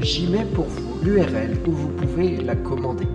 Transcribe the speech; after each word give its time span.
j'y 0.00 0.26
mets 0.26 0.44
pour 0.44 0.66
vous 0.66 0.98
l'URL 1.02 1.56
où 1.66 1.72
vous 1.72 1.88
pouvez 1.88 2.36
la 2.36 2.56
commander. 2.56 3.06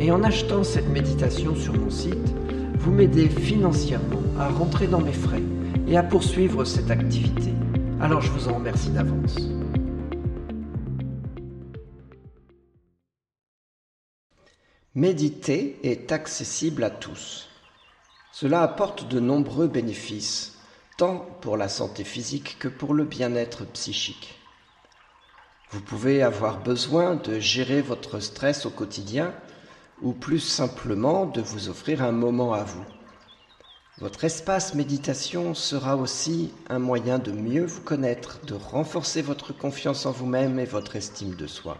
Et 0.00 0.10
en 0.10 0.22
achetant 0.22 0.62
cette 0.64 0.88
méditation 0.88 1.54
sur 1.54 1.74
mon 1.74 1.90
site, 1.90 2.34
vous 2.78 2.92
m'aidez 2.92 3.28
financièrement 3.28 4.22
à 4.38 4.48
rentrer 4.48 4.86
dans 4.86 5.00
mes 5.00 5.12
frais 5.12 5.42
et 5.86 5.96
à 5.96 6.02
poursuivre 6.02 6.64
cette 6.64 6.90
activité. 6.90 7.52
Alors 8.00 8.20
je 8.20 8.30
vous 8.30 8.48
en 8.48 8.54
remercie 8.54 8.90
d'avance. 8.90 9.36
Méditer 14.94 15.78
est 15.82 16.10
accessible 16.12 16.82
à 16.82 16.90
tous. 16.90 17.48
Cela 18.32 18.62
apporte 18.62 19.08
de 19.08 19.20
nombreux 19.20 19.68
bénéfices, 19.68 20.58
tant 20.96 21.26
pour 21.40 21.56
la 21.56 21.68
santé 21.68 22.04
physique 22.04 22.56
que 22.58 22.68
pour 22.68 22.94
le 22.94 23.04
bien-être 23.04 23.64
psychique. 23.66 24.38
Vous 25.70 25.82
pouvez 25.82 26.22
avoir 26.22 26.62
besoin 26.62 27.16
de 27.16 27.38
gérer 27.38 27.82
votre 27.82 28.20
stress 28.20 28.64
au 28.64 28.70
quotidien 28.70 29.34
ou 30.00 30.12
plus 30.12 30.40
simplement 30.40 31.26
de 31.26 31.42
vous 31.42 31.68
offrir 31.68 32.02
un 32.02 32.12
moment 32.12 32.54
à 32.54 32.64
vous. 32.64 32.84
Votre 33.98 34.24
espace 34.24 34.74
méditation 34.74 35.52
sera 35.54 35.96
aussi 35.96 36.54
un 36.70 36.78
moyen 36.78 37.18
de 37.18 37.32
mieux 37.32 37.66
vous 37.66 37.82
connaître, 37.82 38.40
de 38.46 38.54
renforcer 38.54 39.20
votre 39.20 39.52
confiance 39.52 40.06
en 40.06 40.12
vous-même 40.12 40.58
et 40.58 40.64
votre 40.64 40.96
estime 40.96 41.34
de 41.34 41.46
soi. 41.46 41.76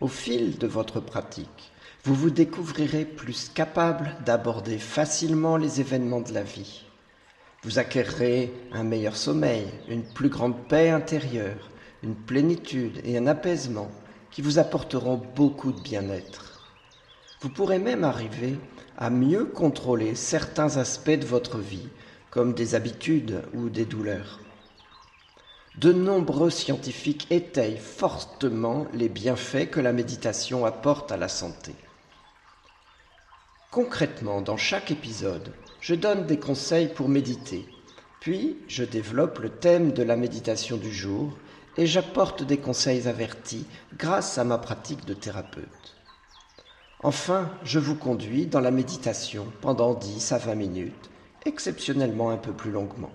Au 0.00 0.08
fil 0.08 0.58
de 0.58 0.66
votre 0.66 0.98
pratique, 0.98 1.70
vous 2.02 2.14
vous 2.14 2.30
découvrirez 2.30 3.04
plus 3.04 3.48
capable 3.48 4.16
d'aborder 4.24 4.78
facilement 4.78 5.56
les 5.56 5.80
événements 5.80 6.20
de 6.20 6.32
la 6.32 6.42
vie. 6.42 6.82
Vous 7.62 7.78
acquérerez 7.78 8.52
un 8.72 8.82
meilleur 8.82 9.16
sommeil, 9.16 9.68
une 9.88 10.02
plus 10.02 10.30
grande 10.30 10.66
paix 10.66 10.90
intérieure, 10.90 11.70
une 12.02 12.14
plénitude 12.14 13.00
et 13.04 13.16
un 13.18 13.26
apaisement 13.26 13.90
qui 14.30 14.42
vous 14.42 14.58
apporteront 14.58 15.20
beaucoup 15.34 15.72
de 15.72 15.80
bien-être. 15.80 16.74
Vous 17.40 17.48
pourrez 17.48 17.78
même 17.78 18.04
arriver 18.04 18.56
à 18.96 19.10
mieux 19.10 19.44
contrôler 19.44 20.14
certains 20.14 20.76
aspects 20.78 21.10
de 21.10 21.26
votre 21.26 21.58
vie, 21.58 21.88
comme 22.30 22.54
des 22.54 22.74
habitudes 22.74 23.42
ou 23.54 23.68
des 23.68 23.84
douleurs. 23.84 24.40
De 25.78 25.92
nombreux 25.92 26.48
scientifiques 26.48 27.26
étayent 27.30 27.78
fortement 27.78 28.86
les 28.94 29.10
bienfaits 29.10 29.70
que 29.70 29.80
la 29.80 29.92
méditation 29.92 30.64
apporte 30.64 31.12
à 31.12 31.18
la 31.18 31.28
santé. 31.28 31.74
Concrètement, 33.70 34.40
dans 34.40 34.56
chaque 34.56 34.90
épisode, 34.90 35.52
je 35.80 35.94
donne 35.94 36.24
des 36.24 36.38
conseils 36.38 36.88
pour 36.88 37.10
méditer, 37.10 37.66
puis 38.20 38.56
je 38.68 38.84
développe 38.84 39.38
le 39.38 39.50
thème 39.50 39.92
de 39.92 40.02
la 40.02 40.16
méditation 40.16 40.78
du 40.78 40.90
jour 40.90 41.36
et 41.76 41.86
j'apporte 41.86 42.42
des 42.42 42.58
conseils 42.58 43.06
avertis 43.06 43.66
grâce 43.96 44.38
à 44.38 44.44
ma 44.44 44.58
pratique 44.58 45.04
de 45.04 45.14
thérapeute. 45.14 45.96
Enfin, 47.00 47.50
je 47.62 47.78
vous 47.78 47.94
conduis 47.94 48.46
dans 48.46 48.60
la 48.60 48.70
méditation 48.70 49.46
pendant 49.60 49.94
10 49.94 50.32
à 50.32 50.38
20 50.38 50.54
minutes, 50.54 51.10
exceptionnellement 51.44 52.30
un 52.30 52.38
peu 52.38 52.52
plus 52.52 52.70
longuement. 52.70 53.12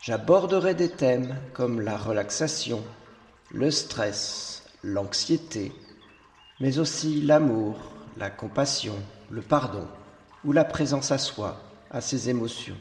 J'aborderai 0.00 0.74
des 0.74 0.88
thèmes 0.88 1.36
comme 1.52 1.80
la 1.80 1.96
relaxation, 1.96 2.82
le 3.52 3.70
stress, 3.70 4.64
l'anxiété, 4.82 5.72
mais 6.58 6.78
aussi 6.78 7.20
l'amour, 7.20 7.76
la 8.16 8.30
compassion, 8.30 8.96
le 9.30 9.42
pardon 9.42 9.86
ou 10.44 10.52
la 10.52 10.64
présence 10.64 11.12
à 11.12 11.18
soi, 11.18 11.60
à 11.90 12.00
ses 12.00 12.30
émotions. 12.30 12.76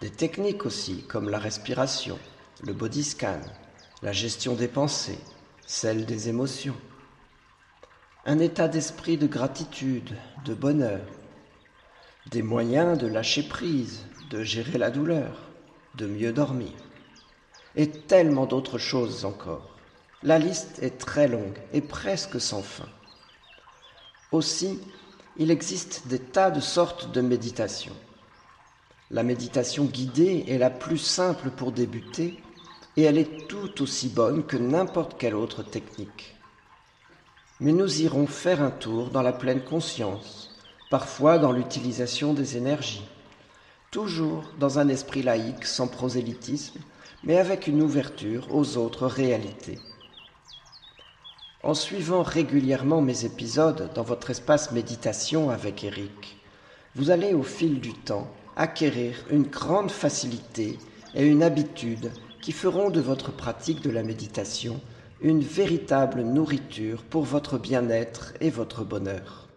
Des 0.00 0.10
techniques 0.10 0.64
aussi 0.64 1.02
comme 1.02 1.28
la 1.28 1.38
respiration, 1.38 2.18
le 2.62 2.72
body 2.74 3.16
la 4.02 4.12
gestion 4.12 4.54
des 4.54 4.68
pensées, 4.68 5.18
celle 5.66 6.04
des 6.04 6.28
émotions. 6.28 6.76
Un 8.26 8.38
état 8.38 8.68
d'esprit 8.68 9.16
de 9.16 9.26
gratitude, 9.26 10.16
de 10.44 10.54
bonheur. 10.54 11.00
Des 12.30 12.42
moyens 12.42 12.98
de 12.98 13.06
lâcher 13.06 13.42
prise, 13.42 14.04
de 14.30 14.42
gérer 14.42 14.78
la 14.78 14.90
douleur, 14.90 15.48
de 15.94 16.06
mieux 16.06 16.32
dormir. 16.32 16.72
Et 17.76 17.90
tellement 17.90 18.46
d'autres 18.46 18.78
choses 18.78 19.24
encore. 19.24 19.76
La 20.22 20.38
liste 20.38 20.82
est 20.82 20.98
très 20.98 21.28
longue 21.28 21.58
et 21.72 21.80
presque 21.80 22.40
sans 22.40 22.62
fin. 22.62 22.88
Aussi, 24.32 24.80
il 25.38 25.50
existe 25.50 26.08
des 26.08 26.18
tas 26.18 26.50
de 26.50 26.60
sortes 26.60 27.10
de 27.10 27.22
méditation. 27.22 27.96
La 29.10 29.22
méditation 29.22 29.86
guidée 29.86 30.44
est 30.46 30.58
la 30.58 30.70
plus 30.70 30.98
simple 30.98 31.50
pour 31.50 31.72
débuter 31.72 32.38
et 33.00 33.04
elle 33.04 33.16
est 33.16 33.48
tout 33.48 33.80
aussi 33.80 34.10
bonne 34.10 34.44
que 34.44 34.58
n'importe 34.58 35.18
quelle 35.18 35.34
autre 35.34 35.62
technique. 35.62 36.36
Mais 37.58 37.72
nous 37.72 38.02
irons 38.02 38.26
faire 38.26 38.60
un 38.62 38.70
tour 38.70 39.08
dans 39.08 39.22
la 39.22 39.32
pleine 39.32 39.64
conscience, 39.64 40.54
parfois 40.90 41.38
dans 41.38 41.50
l'utilisation 41.50 42.34
des 42.34 42.58
énergies, 42.58 43.08
toujours 43.90 44.44
dans 44.58 44.78
un 44.78 44.88
esprit 44.88 45.22
laïque 45.22 45.64
sans 45.64 45.88
prosélytisme, 45.88 46.78
mais 47.24 47.38
avec 47.38 47.66
une 47.66 47.80
ouverture 47.80 48.54
aux 48.54 48.76
autres 48.76 49.06
réalités. 49.06 49.78
En 51.62 51.72
suivant 51.72 52.22
régulièrement 52.22 53.00
mes 53.00 53.24
épisodes 53.24 53.90
dans 53.94 54.02
votre 54.02 54.28
espace 54.28 54.72
méditation 54.72 55.48
avec 55.48 55.84
Eric, 55.84 56.36
vous 56.96 57.10
allez 57.10 57.32
au 57.32 57.44
fil 57.44 57.80
du 57.80 57.94
temps 57.94 58.30
acquérir 58.56 59.24
une 59.30 59.44
grande 59.44 59.90
facilité 59.90 60.78
et 61.14 61.24
une 61.24 61.42
habitude 61.42 62.10
qui 62.40 62.52
feront 62.52 62.90
de 62.90 63.00
votre 63.00 63.32
pratique 63.32 63.82
de 63.82 63.90
la 63.90 64.02
méditation 64.02 64.80
une 65.22 65.40
véritable 65.40 66.22
nourriture 66.22 67.02
pour 67.02 67.24
votre 67.24 67.58
bien-être 67.58 68.32
et 68.40 68.48
votre 68.48 68.84
bonheur. 68.84 69.48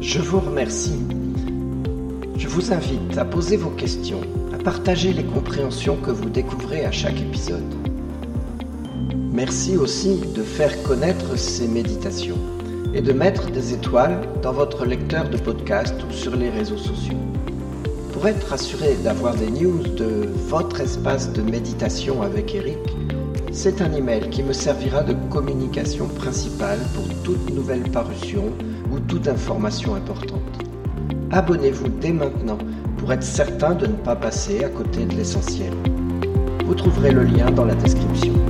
Je 0.00 0.20
vous 0.20 0.40
remercie. 0.40 0.98
Je 2.36 2.48
vous 2.48 2.72
invite 2.72 3.16
à 3.16 3.24
poser 3.24 3.56
vos 3.56 3.70
questions, 3.70 4.20
à 4.52 4.58
partager 4.58 5.12
les 5.12 5.24
compréhensions 5.24 5.96
que 5.96 6.10
vous 6.10 6.28
découvrez 6.28 6.84
à 6.84 6.90
chaque 6.90 7.20
épisode. 7.20 7.62
Merci 9.32 9.76
aussi 9.76 10.20
de 10.34 10.42
faire 10.42 10.82
connaître 10.82 11.36
ces 11.38 11.66
méditations 11.68 12.38
et 12.94 13.02
de 13.02 13.12
mettre 13.12 13.50
des 13.50 13.74
étoiles 13.74 14.20
dans 14.42 14.52
votre 14.52 14.86
lecteur 14.86 15.28
de 15.28 15.36
podcast 15.36 15.94
ou 16.08 16.12
sur 16.12 16.36
les 16.36 16.48
réseaux 16.48 16.78
sociaux. 16.78 17.18
Pour 18.12 18.28
être 18.28 18.52
assuré 18.52 18.94
d'avoir 19.02 19.34
des 19.34 19.50
news 19.50 19.82
de 19.82 20.28
votre 20.48 20.80
espace 20.80 21.32
de 21.32 21.42
méditation 21.42 22.22
avec 22.22 22.54
Eric, 22.54 22.78
c'est 23.50 23.82
un 23.82 23.92
email 23.92 24.30
qui 24.30 24.42
me 24.42 24.52
servira 24.52 25.02
de 25.02 25.14
communication 25.30 26.06
principale 26.06 26.78
pour 26.94 27.08
toute 27.22 27.52
nouvelle 27.52 27.82
parution 27.90 28.44
ou 28.92 29.00
toute 29.00 29.26
information 29.26 29.96
importante. 29.96 30.40
Abonnez-vous 31.32 31.88
dès 32.00 32.12
maintenant 32.12 32.58
pour 32.98 33.12
être 33.12 33.24
certain 33.24 33.74
de 33.74 33.86
ne 33.86 33.92
pas 33.92 34.16
passer 34.16 34.64
à 34.64 34.68
côté 34.68 35.04
de 35.04 35.14
l'essentiel. 35.14 35.72
Vous 36.64 36.74
trouverez 36.74 37.10
le 37.10 37.24
lien 37.24 37.50
dans 37.50 37.64
la 37.64 37.74
description. 37.74 38.43